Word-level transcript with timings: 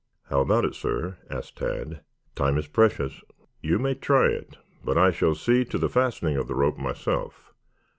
"How 0.31 0.41
about 0.41 0.65
it, 0.65 0.73
sir?" 0.73 1.19
asked 1.29 1.57
Tad. 1.59 2.01
"Time 2.33 2.57
is 2.57 2.65
precious." 2.65 3.21
"You 3.61 3.77
may 3.77 3.93
try 3.93 4.29
it, 4.29 4.57
but 4.83 4.97
I 4.97 5.11
shall 5.11 5.35
see 5.35 5.63
to 5.65 5.77
the 5.77 5.89
fastening 5.89 6.37
of 6.37 6.47
the 6.47 6.55
rope 6.55 6.79
myself. 6.79 7.53